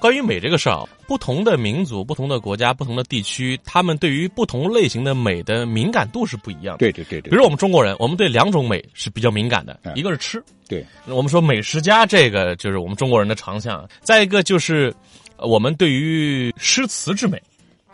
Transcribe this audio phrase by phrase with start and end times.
[0.00, 6.78] 关于美这个事儿啊，不同的民族、不同的国家、不同的地区，他们对于不同类型的美的敏感度是不一样的。
[6.78, 7.30] 对对对对。
[7.30, 14.92] 比如我们中国人，我们对两种美是比较敏感的，一个是吃，对，我们说美食家这个就是我们中国人的长项；再一个就是
[15.36, 17.40] 我们对于诗词之美，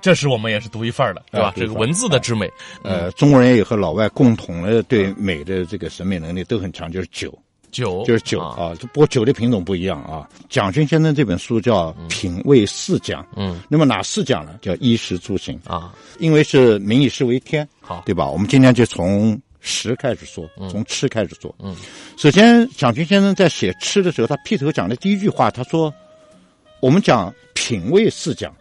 [0.01, 1.53] 这是我们也是独一份儿的，对吧？
[1.57, 2.49] 这个文字的之美，
[2.85, 7.37] 呃，中国人也和老外共同的对美的这个审美能力都很强，就是酒。
[7.77, 10.27] 酒就是酒啊，不过酒的品种不一样啊。
[10.49, 14.59] 蒋勋先生这本书叫《品味四讲》，嗯，那么哪四讲呢？
[14.63, 18.27] 叫衣食住行啊，因为是民以食为天，好，对吧？
[18.27, 21.55] 我们今天就从食开始说，从吃开始说。
[21.59, 21.77] 嗯，
[22.17, 25.93] 首先，蒋勋先生在写吃的时候，他劈头讲的第一句话，他说
[26.81, 28.55] ：“我们讲品味四讲，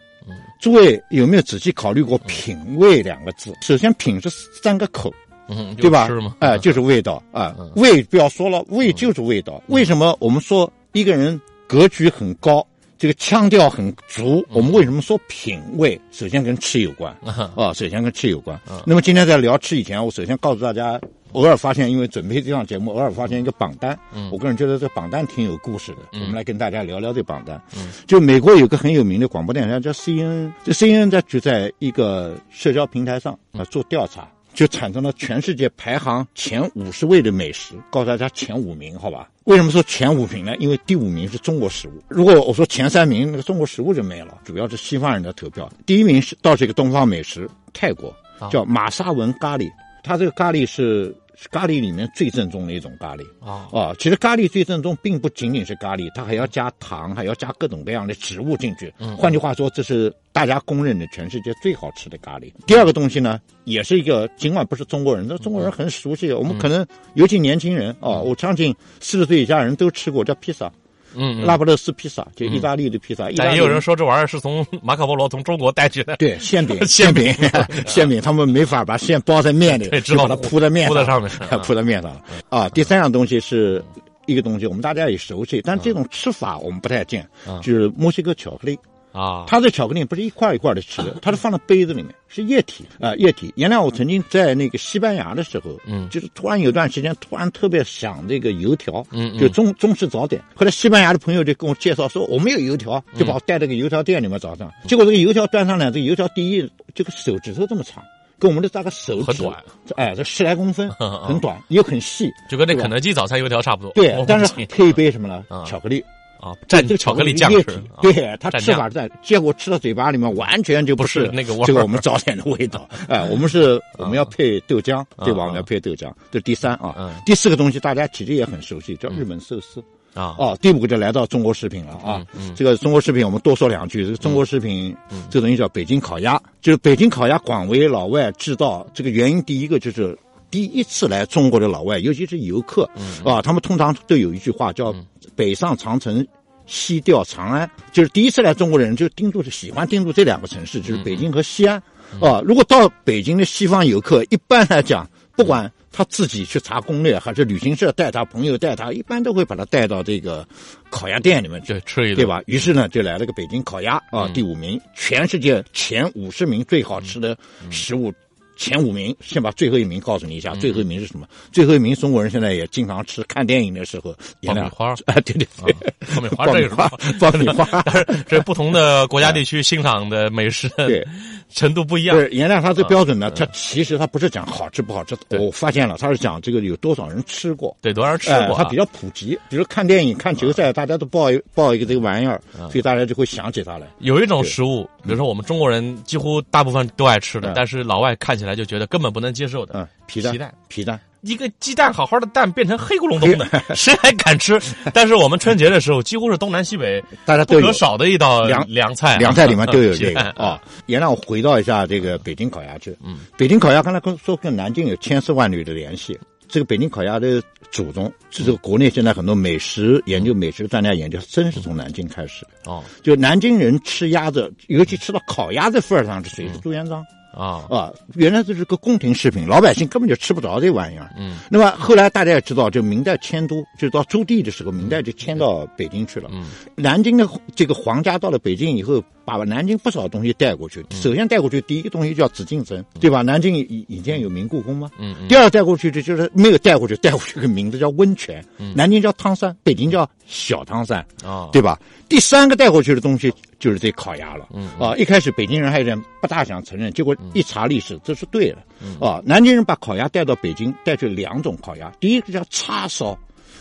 [0.60, 3.54] 诸位有没有仔细考虑过‘品味’两个字？
[3.62, 4.28] 首先，品是
[4.62, 5.10] 三个口。”
[5.48, 6.06] 嗯，对吧？
[6.06, 6.36] 是吗？
[6.40, 9.62] 哎，就是味道啊，味不要说了，味就是味道。
[9.68, 12.66] 为什么我们说一个人格局很高，
[12.98, 14.44] 这个腔调很足？
[14.50, 16.00] 我们为什么说品味？
[16.10, 17.14] 首先跟吃有关
[17.56, 18.58] 啊，首先跟吃有关。
[18.84, 21.00] 那么今天在聊吃以前，我首先告诉大家，
[21.32, 23.98] 偶尔发现，因为准备这档节目，偶尔发现一个榜单。
[24.32, 27.60] 我个人觉得这榜单挺有故事的，我们来跟大家聊聊这榜单。
[28.06, 34.26] 就美国有个很有名的广播电台叫 CNN，这 CNN 在就在一个社交平台上啊做调查。
[34.56, 39.28] 就产生了全世界排行前五十位的美食，告诉大家前五名，好吧？
[39.44, 40.56] 为什么说前五名呢？
[40.56, 42.02] 因为第五名是中国食物。
[42.08, 45.70] 如果我说前三名，那个中国食物就没了，主要是西方人的投票。
[45.84, 48.12] 第一名是倒是一个东方美食，泰国
[48.50, 49.70] 叫玛莎文咖喱，
[50.02, 51.14] 它这个咖喱是。
[51.50, 53.94] 咖喱里面最正宗的一种咖喱啊啊！
[53.98, 58.92] 其实咖喱最正宗，并不仅仅是咖喱，它还要加糖，还要加各种各样的植物进去。
[59.16, 62.52] 换句话说，这是大家公认的全世界最好吃的咖喱。
[62.66, 66.32] 第二个东西呢，也是一个，尽管不是中国人，但中国人很熟悉。
[66.32, 70.72] 我们可能尤其年轻人啊，我相信四十岁以下人都吃过，叫披萨。
[71.16, 76.16] 嗯，拉布勒斯披萨就意大利的披萨，但也有人说这玩意儿是从马可波罗从中国带去的。
[76.16, 77.34] 对，馅饼， 馅饼，
[77.86, 81.30] 馅饼，他们没法把馅包在面里，只把它铺在面铺在上面，
[81.64, 82.22] 铺在面上了。
[82.48, 83.82] 啊，第三样东西是
[84.26, 87.26] 一个东西，我们大家也熟悉，但这种吃法我们不太见，
[87.62, 88.78] 就是墨西哥巧克力。
[89.16, 93.52] 啊，它的巧克力不是一块一块的吃的， 它是放在杯子里面，是液体啊，液体。
[93.56, 100.42] 原来我曾经在那个西班牙的时候，嗯，就是突然有段时间，突然特别想这个油条，嗯，就中中式早点。
[100.54, 104.70] 后来西班牙的朋友就跟我介绍说，我没有油条，就把我带到个油条店里面早上。
[104.86, 108.02] 结果这个油条端上来，这油条第一，这个手指头这么长，
[108.38, 109.64] 跟我们的大概手指很短，
[109.96, 110.90] 哎，这十来公分，
[111.26, 113.92] 很短，又很细，就跟那肯德基早餐油条差不多。
[113.92, 115.44] 对，但是配一杯什么呢？
[115.64, 116.04] 巧克力。
[116.40, 122.88] 啊，蘸这个巧克力酱吃，对它吃法在，结果吃到嘴巴里面完全就不是那个味这个我们早点的味道。
[123.08, 125.44] 哎，我们是我们要配豆浆，对吧？
[125.44, 127.12] 我们要配豆浆，这是第三啊。
[127.24, 129.82] 第四个东西大家其实也很熟悉，叫日本寿司
[130.14, 130.34] 啊。
[130.38, 132.24] 哦，第五个就来到中国食品了啊。
[132.54, 134.94] 这个中国食品我们多说两句，这个中国食品
[135.30, 140.16] 这个东西叫北京烤鸭，就是北京烤鸭广为老外知道，这个原因第一个就是
[140.50, 142.88] 第一次来中国的老外，尤其是游客
[143.24, 144.94] 啊，他们通常都有一句话叫。
[145.34, 146.26] 北上长城，
[146.64, 151.76] 西调长安，就是第一次来中国的人就盯住是喜欢盯住这两个城市，就是北京和西安。
[152.22, 160.48] 啊，如果到北京的西方游客，一般来讲，不管他自己去查攻略，还是旅行社带他朋友带他，一般都会把他带到这个
[160.88, 162.40] 烤鸭店里面去吃一顿，对吧？
[162.46, 167.36] 于是呢，就来了个北京烤鸭啊，第五名，全世界前五十名最好吃的
[167.68, 168.10] 食物。
[168.56, 170.54] 前五名，先把最后一名告诉你一下。
[170.54, 171.26] 最后一名是什么？
[171.52, 173.22] 最后一名，中国人现在也经常吃。
[173.24, 175.74] 看电影的时候，爆米花啊， 对对对，
[176.14, 176.88] 爆米花 这个花，
[177.20, 177.66] 爆米花。
[178.26, 181.06] 这不同的国家地区欣赏的美食对
[181.50, 182.16] 程度不一样。
[182.16, 185.16] 对，原来它这标准呢，它其实它不是讲好吃不好吃。
[185.38, 188.56] 我发现了，它是讲这个有多少人吃过，对多少人吃过。
[188.56, 192.40] 它比较普及，比如看电影、看球赛，大家都报一报一个这个玩意儿，
[192.70, 193.86] 所以大家就会想起它来。
[193.98, 199.36] 有一种食物，比如说我们中国人几乎大部分都爱吃的，但是老外看起来就觉得根本不能。
[199.36, 204.58] 接受的，嗯，皮蛋，皮蛋，一个鸡蛋好好的蛋变成黑咕隆咚的，谁还敢吃？
[204.94, 210.58] 但是我们春节的时候，几乎是东南西北大家不可少的一道凉凉菜，凉菜里面都有这个 啊。
[210.86, 216.18] 也让我回到一下这个北京烤鸭去，嗯，北京烤鸭刚才跟说跟南京有千丝万缕的联系，
[216.48, 222.70] 这个北京烤鸭的祖宗，是这是国内现在很多美食研究、美食专家研究，真是从南京开始的。
[222.70, 226.48] 哦，就南京人吃鸭子，尤其吃到烤鸭这份儿上，是谁？
[226.48, 227.04] 是朱元璋。
[227.36, 231.10] 啊啊，原来这是个宫廷食品，老百姓根本就吃不着这玩意儿。
[231.18, 236.30] 嗯，那么后来大家也知道，就明代迁都，就到朱棣的时候，明代就迁到北京去了。
[236.32, 240.84] 嗯，南京的这个皇家到了北京以后，把南京不少东西带过去。
[240.90, 243.20] 首先带过去第一个东西叫紫禁城，对吧？
[243.20, 244.90] 南京以以前有明故宫吗？
[244.98, 245.28] 嗯嗯。
[245.28, 248.42] 第二带过去的就是没有带过去，带过去个名字叫温泉。
[248.74, 251.04] 南京叫汤山，北京叫小汤山。
[251.22, 251.78] 啊，对吧？
[252.08, 254.48] 第三个带过去的东西就是这烤鸭了。
[254.54, 258.58] 嗯啊，一开始北京人还有点不大想承认，结果一查历史，这是对的。
[258.80, 263.12] 嗯啊，南京人把烤鸭带到北京，带去两种烤鸭，第一个叫叉烧。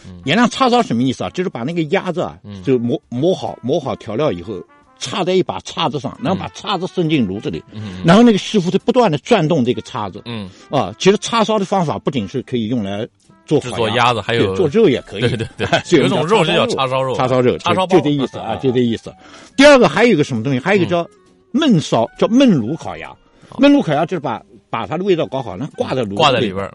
[0.07, 1.30] 嗯原来叉烧什么意思啊？
[1.31, 4.63] 就是把那个鸭子啊，就磨磨好磨好调料以后，
[5.00, 7.63] 插在一把叉子上，然后把叉子伸进炉子里，
[8.06, 10.21] 然后那个师傅就不断的转动这个叉子。
[10.25, 13.07] 嗯啊，其实叉烧的方法不仅是可以用来
[13.45, 15.21] 做制作鸭子还有做肉也可以。
[15.21, 19.13] 对对对有一种肉就叫叉烧肉叉烧肉，叉烧包就这意思啊，就这意思。
[19.56, 20.59] 第二个还有一个什么东西？
[20.59, 21.07] 还有一个叫
[21.53, 23.15] 焖烧，叫焖炉烤鸭。
[23.57, 26.69] 焖炉烤鸭就是把把它的味道搞好，然后挂在炉挂在里边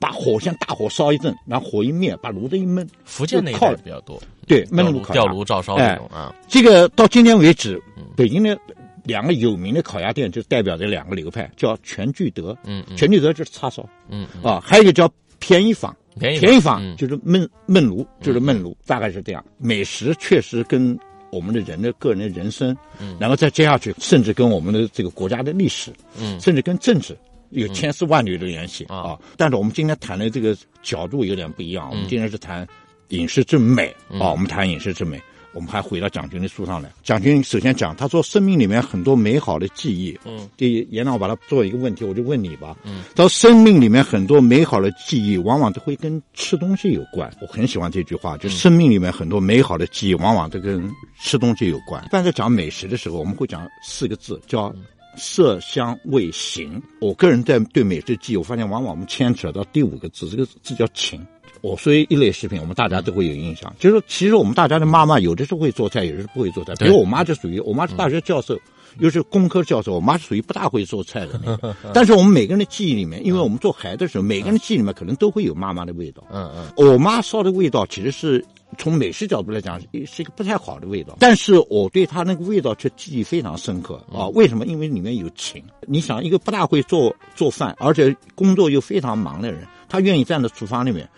[0.00, 2.86] 把火先大火烧一阵，然后火一灭，把炉子一焖。
[3.04, 6.34] 福建那一就靠带比较多，对，焖炉烤鸭吊炉照烧那种啊。
[6.46, 7.80] 这个到今天为止，
[8.14, 8.56] 北京的
[9.04, 12.56] 两个有名的烤鸭店就代表着两个流派，叫全聚德。
[12.64, 15.94] 嗯嗯全聚德就是叉烧嗯嗯啊，还有一个叫便宜坊。
[16.18, 16.96] 便宜便宜坊嗯。
[16.96, 19.44] 就是焖焖炉，就是焖炉，大概是这样。
[19.58, 20.98] 美食确实跟
[21.30, 23.16] 我们的人的个人的人生，嗯。
[23.20, 26.38] 然后再接下去，甚至跟我们的这个国家的历史，嗯。
[26.40, 27.16] 甚至跟政治
[27.50, 29.18] 有千丝万缕的联系啊。
[29.36, 32.66] 但是我们今天谈的这个角度有点不一样，我们今天是谈
[33.08, 35.20] 饮食之美啊，我们谈饮食之美。
[35.52, 36.92] 我们还回到蒋军的书上来。
[37.02, 40.18] 蒋军首先讲，他说生命里面很多美好的记忆。
[40.24, 42.76] 嗯，这严老把它做一个问题，我就问你吧。
[42.84, 47.32] 嗯，他说生命里面很多美好的记忆，往往都会跟吃东西有关。
[47.40, 52.04] 我很喜欢这句话，就生命里面很多美好的记忆，往往都跟吃东西有关。
[52.04, 54.74] 一般在讲美食的时候，我们会讲四个字，叫
[55.16, 56.80] 色香味形。
[57.00, 61.26] 我个人在对美食记忆，我发现往往我们牵扯到第五个字，这个字叫情。
[61.60, 63.72] 我说一类食品，我们大家都会有印象。
[63.78, 66.74] 就是，其实我们大家的妈妈有的是会做菜，有的是不会做菜。
[66.76, 68.58] 比如我妈就属于，我妈是大学教授，
[68.98, 71.74] 又是工科教授，我妈是属于不大会做菜的那个。
[71.92, 76.22] 但是我们每个人的记忆里面，因为我们做孩子的时候，每个人的记忆里面可能都会有妈妈的味道。
[76.30, 78.44] 嗯嗯我妈烧的味道其实是
[78.76, 84.28] 从美食角度来讲是一个不太好的味道，但是我对她那个味道却记忆非常深刻啊！
[84.28, 84.66] 为什么？
[84.66, 85.62] 因为里面有情。
[85.86, 91.08] 你想，一个不大会做做饭，而且工作又非常忙的人，他愿意站在厨房里面，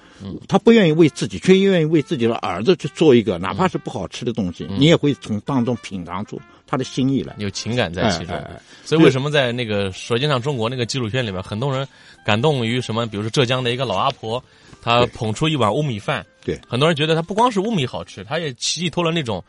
[0.48, 7.34] 他不愿意为自己，却愿意为自己的儿子去做一个哪怕是不好吃的东西，你也会从当中品尝出他的心意来。
[7.38, 11.86] 有情感在其中哎哎哎，所以为什么在那个《舌尖上中国》那个纪录片里面，很多人
[12.24, 13.06] 感动于什么？
[13.06, 14.42] 比如说浙江的一个老阿婆，
[14.82, 19.42] 她捧出一碗乌米饭，对很多人觉得她不光是乌米好吃，她也寄托了那种。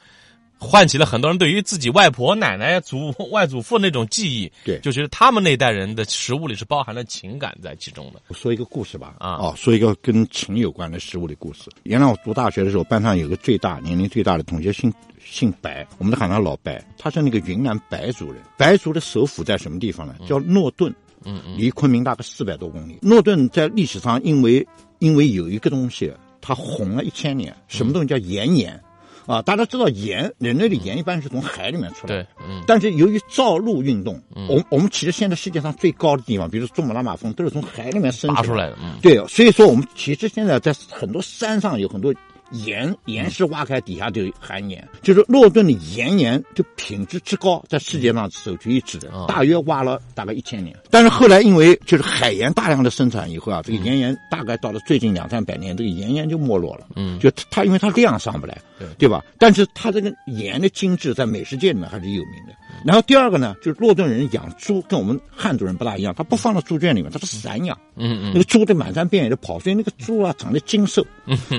[0.63, 8.21] 唤起了很多人对于自己外婆、奶奶、祖 外祖父那种记忆，对就觉得他们那代人的食物里是包含了情感在其中的。
[8.27, 11.63] 我说一个故事吧，啊哦，说一个跟情有关的食物的故事。
[11.81, 16.79] 原来我读大学的时候，班上有个最大年龄最大的同学姓姓白，我们都喊他老白。
[16.95, 20.15] 他是那个云南白族人，白族的首府在什么地方呢？
[20.27, 20.93] 叫诺顿，
[21.25, 22.99] 嗯嗯离昆明大概四百多公里。
[23.01, 24.65] 诺顿在历史上因为
[24.99, 28.79] 因为有一个东西，它红了一千年，什么东西叫岩盐？
[29.25, 32.23] 啊，大家知道盐，人类的盐一般是从海里面出来的。
[32.23, 42.13] 对，嗯但是由于造陆运动，我我们其实现在世界上最高的地方，比如说珠穆朗玛峰，都是从海里面升起拔出来的，嗯对，所以说我们其实现在在很多山上有很多
[42.51, 50.75] 岩岩石挖开，底下就含盐，就是诺顿的岩盐就品质之高，在世界上首屈一指的啊，大约挖了大概一千年。
[50.89, 56.87] 但是后来因为就是海盐大量的生产以后啊，这个盐盐大概到了最近两三百年，这个盐盐就没落了。
[56.95, 59.23] 嗯就它因为它量上不来，对对吧？
[59.37, 62.53] 但是它这个盐的精致在美食界里面还是有名的。
[62.85, 67.77] 然后第二个呢，就是诺顿人养猪跟我们汉族人不大一样，他不放到猪圈里面，他是散养。
[67.95, 71.05] 嗯嗯那个猪在满山遍野的跑，所以那个猪啊长得精瘦，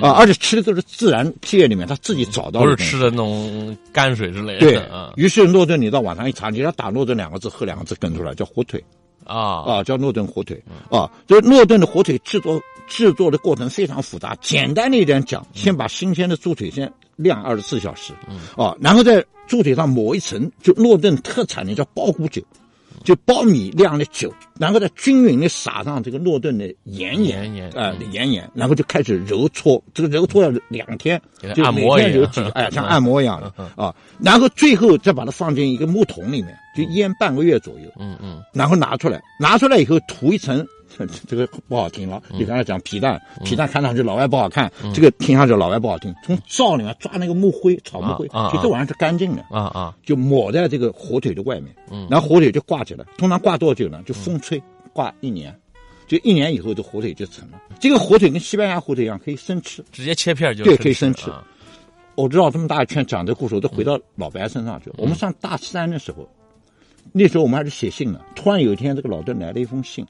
[0.02, 2.84] 啊，而且吃的都是自然界里面他自己找到不是的。
[2.84, 5.12] 吃的那种泔水之类对的，啊。
[5.16, 8.82] 于是诺顿，你到网上一查，你只要打诺顿两个字，喝两个字跟出来，叫火腿。
[9.24, 9.62] 啊。
[9.62, 10.60] 啊，叫诺顿火腿。
[10.90, 11.08] 啊。
[11.26, 18.12] 就是诺顿的火腿制作制作的过程非常复杂，简单的一点讲，先把新鲜的猪腿先晾二十四小时，
[18.56, 22.42] 啊，然后在猪腿上抹一层就诺顿特产的叫苞谷酒。
[23.04, 31.20] 就苞米酿的酒，然后再均匀的撒上这个诺顿的盐盐盐盐啊、盐盐，然后就开始揉搓，这个揉搓要两天
[31.52, 38.40] 就每天揉几个，哎，像按摩一样的啊，然后最后再把它放进一个木桶里面，就腌半个月左右，嗯嗯。
[38.52, 40.64] 然后拿出来，拿出来以后涂一层
[41.26, 42.22] 这个不好听了。
[42.30, 46.14] 你刚才讲皮蛋，皮蛋看上去老外不好看，这个听上去老外不好听。
[46.24, 51.74] 从灶里面抓那个木灰，草木灰，其实这玩意儿是干净的啊啊，就抹在这个火腿的外面，
[52.08, 53.04] 然后火腿就挂起来。
[53.16, 54.02] 通常挂多久呢？
[54.04, 55.54] 就风吹挂一年，
[56.06, 57.60] 就一年以后这火腿就成了。
[57.80, 61.30] 这个火腿跟西班牙火腿一样，可以生吃，直接切片就对，可以生吃。
[62.14, 64.92] 我知道这么大一圈讲这故事，我都回到老白身上去。
[64.98, 66.28] 我们上大三的时候，
[67.10, 68.20] 那时候我们还是写信呢。
[68.34, 70.06] 突然有一天，这个老邓来了一封信。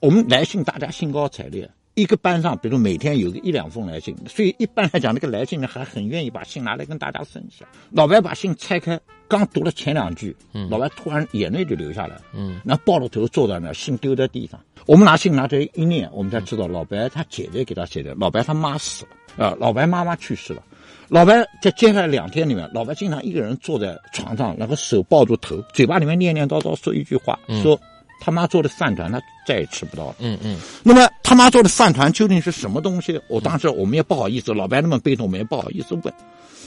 [0.00, 1.68] 我们来信，大家兴高采烈。
[1.94, 7.68] 一个班上，比如每天有个一两封来信，所以一般来讲，那个来信呢还很愿意把信拿来跟大家分享。
[7.90, 10.34] 老白把信拆开，刚读了前两句，
[10.70, 14.58] 老白突然眼泪就流下来，嗯，然后抱着头坐在那，信丢在地上。
[14.86, 18.14] 我们拿信拿出来一念，我们才知道老白他姐姐给他写的。
[18.14, 19.04] 老白他妈死
[19.36, 20.62] 了啊，老白妈妈去世了。
[21.08, 27.78] 老白在接下来两天里面，老白经常一个人坐在床上，然后手抱住头，嘴巴里面念念叨叨说一句话，说
[28.24, 30.16] 他妈做的饭团他再也吃不到了。
[30.20, 30.58] 嗯嗯。
[30.84, 33.20] 那么他妈做的饭团究竟是什么东西？
[33.28, 36.14] 我当时我们也不好意思，老白那么被动，我们也不好意思问。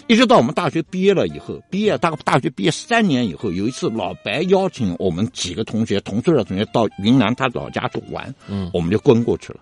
[0.08, 9.60] 一直到我们大学毕业了以后，毕业大概大学毕业三年以后，有一次老白邀请我们几个同学，同宿舍同学到云南他老家去玩，嗯，我们就跟过去了。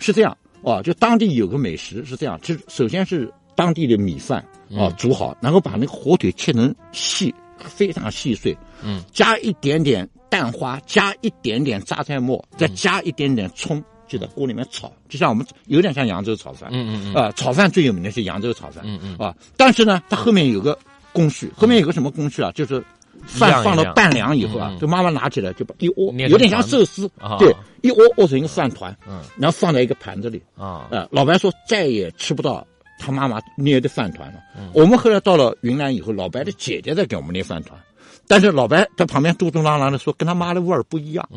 [0.00, 3.32] 是这样啊，就当地有个美食是这样，其实首先是。
[3.58, 4.44] 当地的米饭
[4.78, 20.78] 啊，煮好，然后把那个火腿切成细，非常细碎，嗯，加一点点蛋花，加一点点榨菜末，再加一点点葱，就在锅里面炒，就像我们有点像扬州炒饭，嗯嗯嗯，啊，炒饭最有名的是扬州炒饭，嗯嗯，啊，但是呢，它后面有个
[21.12, 22.52] 工序，后面有个什么工序啊？
[22.52, 22.84] 就是
[23.24, 27.50] 饭放到半凉以后啊，就妈妈拿起来就把一窝，有点像寿司，对，
[27.80, 32.66] 一窝窝成一个饭团，嗯，然后放在一个盘子里，啊，啊，老白说再也吃不到。
[32.98, 34.38] 他妈妈捏的饭团了。
[34.72, 37.78] 我们后来到了云南以后，老白的姐姐在给我们捏饭团，
[38.26, 41.28] 但是老白在旁边嘟嘟囔囔的说，跟他妈的味儿不一样。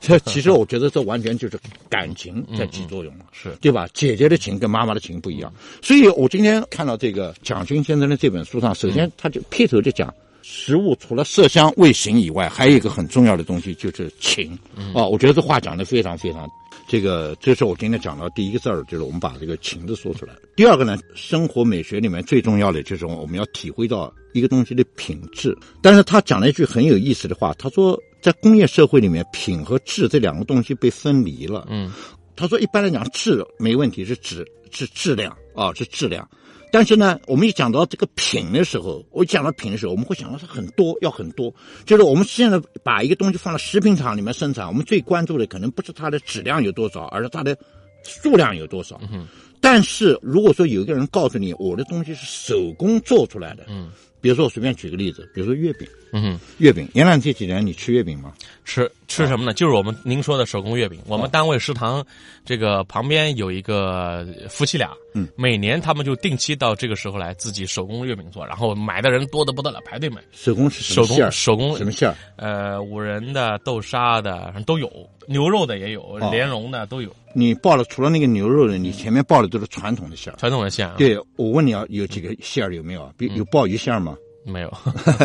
[0.00, 1.58] 这 其实我觉得这完全就是
[1.88, 3.88] 感情在起作用了，是对吧？
[3.92, 5.52] 姐姐的情跟妈妈的情不一样。
[5.82, 14.56] 所以我今天看到这个蒋勋先生的这本书上，首先他就劈头就讲，食物除了色香味形以外，还有一个很重要的东西就是情。
[14.94, 16.48] 啊，我觉得这话讲的非常非常。
[16.88, 20.34] 这个，这是我今天讲到第一个字儿，就是我们把这个情字说出来。
[20.56, 25.54] 第二个呢，生活美学里面最重要的就是我们要体会到一个东西的品质。
[25.82, 31.66] 但是他讲了一句很有意思的话，他说在工业社会里面，品和质这两个东西被分离了。
[31.68, 31.92] 嗯，
[32.34, 36.26] 他说一般来讲，质没问题，是质是质量啊，是质量。
[36.70, 41.52] 但是呢，我们一讲到这个品的时候，我讲到品的时候，我们会想到它很多，要很多。
[41.86, 47.56] 就是我们现在把一个东西放到食品厂里面生产，我们最关注的可能不是它的质量有多少，而是它的
[48.02, 49.00] 数量有多少。
[49.12, 49.26] 嗯。
[49.60, 53.90] 但是如果说有一个人告诉你，我的东西是手工做出来的，嗯。
[54.20, 56.88] 比如说，我随便举个例子，比如说月饼，嗯，月饼。
[56.94, 58.32] 原来这几年你吃月饼吗？
[58.64, 59.52] 吃吃什么呢？
[59.52, 61.00] 就是我们您说的手工月饼。
[61.06, 62.04] 我们单位食堂
[62.44, 70.20] 这个旁边有一个夫妻俩，嗯，每年他们就定期到这个时候来自己手工月饼做，然后买的人多的不得了，排队买。
[70.32, 72.16] 手工是手工手工什么馅儿？
[72.36, 74.90] 呃，五仁的、豆沙的都有，
[75.26, 77.14] 牛肉的也有，莲蓉的都有。
[77.38, 80.36] 你报了除了那个牛肉的，你前面报的都是传统的馅儿。
[80.36, 80.96] 传统的馅儿。
[80.96, 83.10] 对，我问你啊，有几个馅儿有没有？
[83.16, 84.16] 比有鲍鱼馅儿吗？
[84.44, 84.72] 没有。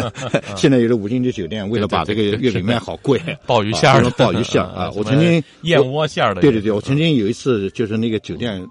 [0.55, 4.91] 现在有的五星级酒店为了把这个月饼卖好贵，鲍鱼馅儿，鲍鱼馅儿啊！
[4.95, 6.41] 我曾经燕窝馅儿的。
[6.41, 8.63] 对对对，我曾经有一次就是那个酒店。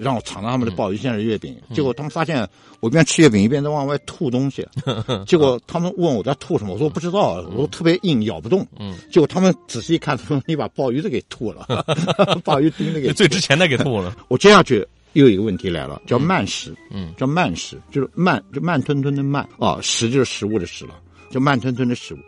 [0.00, 2.46] 让我尝尝他们的鲍鱼馅的月饼，结果他们发现
[2.80, 4.66] 我一边吃月饼一边在往外吐东西，
[5.26, 11.66] 结果他们问我在吐什么，我说我不知道，我说特别硬咬不动，嗯，结果他们仔细一看，说你把鲍鱼都给吐了，
[12.44, 14.16] 鲍鱼丁都给最值钱的给吐了。
[14.28, 19.48] 我接下去又有一个问题来了，叫慢食，嗯，叫慢食，就是慢就慢吞吞的慢。
[19.58, 20.94] 啊，食就是食物的食了，
[21.30, 22.18] 就慢吞吞的食物。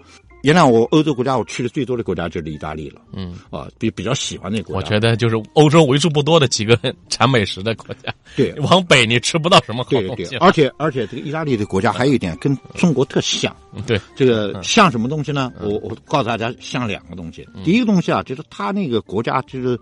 [0.42, 4.78] 原来我欧洲国家我去的最多的国家就是意大利了，嗯，啊，比比较喜欢那国家。
[4.78, 6.78] 我觉得就是欧洲为数不多的几个
[7.08, 8.12] 产美食的国家。
[8.36, 10.36] 对， 往北你吃不到什么好东西。
[10.36, 13.54] 而且而且这个意大利的国家还有一点跟中国特像。
[13.86, 15.52] 对，这个像什么东西呢？
[15.60, 17.46] 我我告诉大家，像两个东西。
[17.64, 19.78] 第一个东西啊，就是他那个国家就是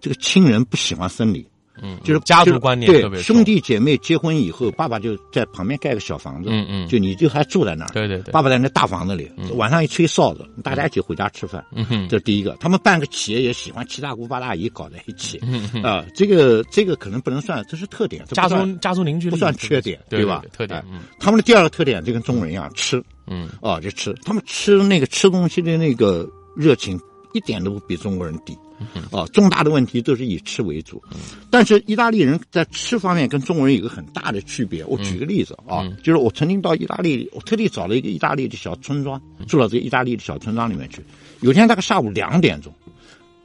[0.00, 1.46] 这个亲人不喜欢分离。
[1.82, 12.56] 嗯，就是家族观念对兄弟姐妹结婚以后，爸爸就在旁边盖个小房子，嗯嗯，就你就还住在那儿，对对对，爸爸在那大房子里，晚上一吹哨子，大家一起回家吃饭，嗯哼，这是第一个。
[12.60, 15.38] 他们办个企业也喜欢七大姑八大姨搞在一起，
[15.82, 20.42] 啊，这个这个可能不能算，这是特点，家族家族凝聚不算缺点，对吧？
[20.52, 20.84] 特点。
[21.18, 26.98] 他们的第二个特点就跟中国人一样，吃，嗯，啊，就吃，他们吃那个吃东西的那个热情
[27.34, 28.56] 一点都不比中国人低。
[29.10, 31.02] 啊，重大的问题都是以吃为主，
[31.50, 34.84] 但是意大利人在吃方面跟中国人有个很大的区别。
[34.84, 41.04] 我举个例子啊，就是我曾经到意大利，我特地找了一个意大利的小村庄，住到这个意大利的小村庄里面去。
[41.40, 42.72] 有天大概下午两点钟，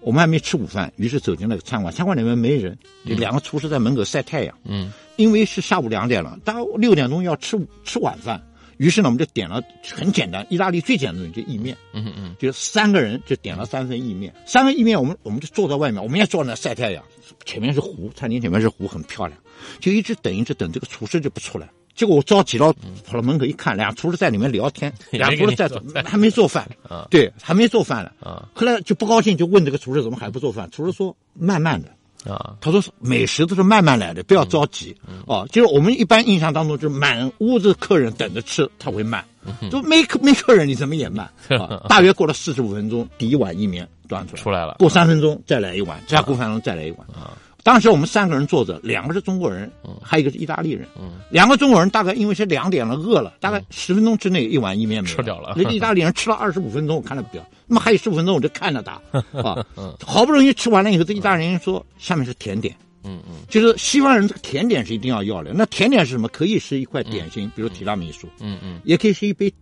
[0.02, 4.56] 我们还没吃午饭，于是走进那个餐馆，餐馆里面没人，就两个厨师在门口晒太阳。
[4.66, 8.42] 嗯，因为是下午两点了，大概六点钟要吃吃晚饭，
[8.84, 9.64] 于是呢，我们就点了
[9.96, 11.76] 很简单，意大利最简单的就意面。
[11.94, 17.02] 嗯嗯，就三个人就点了三份意面，三份意面我们我们就坐在外面，我们也坐在那晒太阳，
[17.46, 19.40] 前面是湖，餐厅前面是湖，很漂亮，
[19.80, 21.70] 就一直等一直等，这个厨师就不出来。
[21.96, 22.74] 结果我着急了，
[23.06, 25.70] 跑到门口一看，俩厨师在里面聊天，俩厨师在
[26.04, 26.68] 还没做饭，
[27.10, 28.12] 对，还没做饭呢。
[28.54, 30.70] 后来就不高兴，就问这个厨师怎么还不做饭？
[30.72, 31.90] 厨师说慢慢的。
[32.26, 34.96] 啊，他说美食都是慢慢来的，不要着急。
[35.26, 39.24] 哦，就是我们一般印象当中，就是满屋子客人等着吃，他会慢。
[39.70, 41.30] 就没客没客人，你怎么也慢？
[41.50, 44.76] 啊， 大约过了四十五分钟，第一碗意面端出来，出来了。
[44.80, 47.00] 过三分钟再来一碗，再过三分钟再来一碗。
[47.10, 47.36] 啊。
[47.64, 50.86] 当时我们三个人坐着，两个是中国人，还有一个是意大利人。
[51.30, 55.54] 两个中国人大概因为是两点了，饿了，大概十分钟之内一碗意面没吃掉了。
[55.56, 58.92] 那意大利人吃了二十五分钟，我看了表，那么还有十五分钟，我就看着他
[59.42, 59.66] 啊，
[60.06, 62.76] 好不容易吃完了以后，这意大利人说下面是甜点。
[63.06, 65.52] 嗯嗯，就是西方人这个甜点是一定要要的。
[65.54, 66.28] 那甜点是什么？
[66.28, 68.28] 可以是一块点心，比如提拉米苏。
[68.42, 69.54] 嗯嗯，也可以是一杯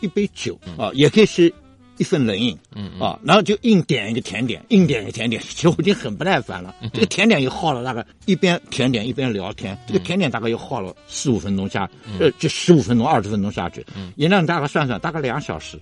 [0.00, 1.52] 一杯酒啊，也可以是。
[1.98, 6.74] 一份冷饮，嗯啊，然后就硬点一个甜点，硬点一个甜点， 其实我已经很不耐烦了。
[6.92, 11.88] 这个甜点又耗了大概一边甜点一边聊天，这个甜点大概又耗了四五分钟下，
[12.20, 13.84] 呃，就十五分钟二十分钟下去，
[14.16, 15.80] 也让大概算算大概两小时，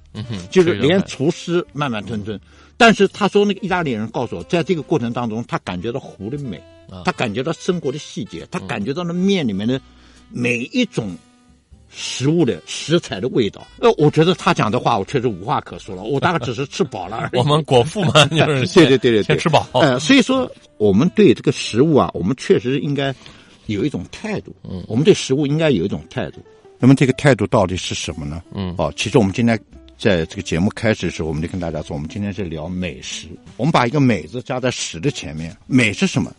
[0.50, 2.40] 就是连厨师慢慢吞吞。
[2.76, 6.60] 但是他说那个意大利人告诉我，在这个过程当中，他感觉到湖的美，
[7.04, 9.80] 他感觉到生活的细节，他感觉到了面里面的
[10.30, 11.16] 每一种。
[11.96, 16.02] 食物的食材的味道，呃，我觉得他讲的话，我确实无话可说了。
[16.02, 17.36] 我大概只是吃饱了而已。
[17.38, 19.66] 我们果腹嘛， 就是对对对对，先吃饱。
[19.72, 23.14] 呃，所以说我们对这个食物啊，我们确实应该
[23.66, 24.54] 有一种态度。
[24.68, 26.40] 嗯，我们对食物应该有一种态度。
[26.78, 28.42] 那么这个态度到底是什么呢？
[28.52, 29.58] 嗯，哦，其实我们今天
[29.96, 33.28] 在这个节目开始的时候，我们就跟大家说，我们今天是聊美食。
[33.56, 36.30] 我们把一个“美”字加在“食”的前面，美是什么？